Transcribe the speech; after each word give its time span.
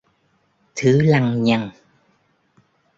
thứ 0.75 1.01
lăng 1.01 1.43
nhăng 1.43 1.69